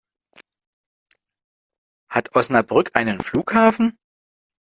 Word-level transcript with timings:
Hat 2.09 2.35
Osnabrück 2.35 2.95
einen 2.95 3.21
Flughafen? 3.21 3.99